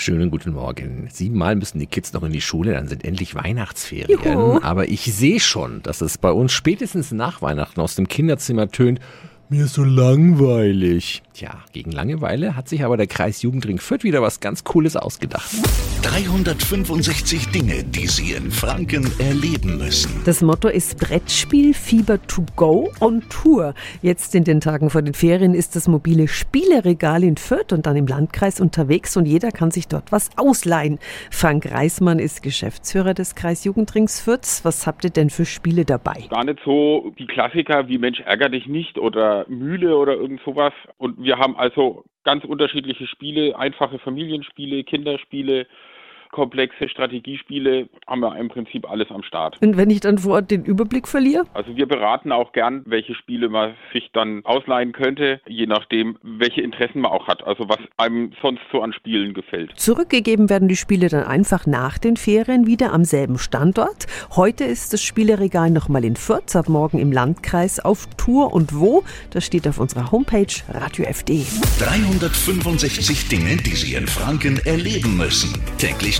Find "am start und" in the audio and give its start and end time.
49.10-49.76